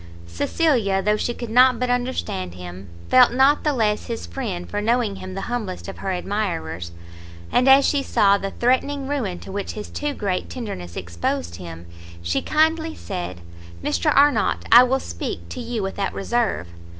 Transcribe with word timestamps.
Cecilia, 0.25 0.99
though 1.03 1.15
she 1.15 1.31
could 1.31 1.51
not 1.51 1.79
but 1.79 1.91
understand 1.91 2.55
him, 2.55 2.89
felt 3.09 3.31
not 3.31 3.63
the 3.63 3.71
less 3.71 4.07
his 4.07 4.25
friend 4.25 4.67
for 4.67 4.81
knowing 4.81 5.17
him 5.17 5.35
the 5.35 5.41
humblest 5.41 5.87
of 5.87 5.99
her 5.99 6.09
admirers; 6.11 6.91
and 7.51 7.69
as 7.69 7.85
she 7.85 8.01
saw 8.01 8.35
the 8.35 8.49
threatening 8.49 9.07
ruin 9.07 9.37
to 9.41 9.51
which 9.51 9.73
his 9.73 9.91
too 9.91 10.15
great 10.15 10.49
tenderness 10.49 10.95
exposed 10.97 11.57
him, 11.57 11.85
she 12.23 12.41
kindly 12.41 12.95
said 12.95 13.41
"Mr 13.83 14.11
Arnott, 14.15 14.65
I 14.71 14.81
will 14.85 14.99
speak, 14.99 15.47
to 15.49 15.59
you 15.59 15.83
without 15.83 16.15
reserve. 16.15 16.69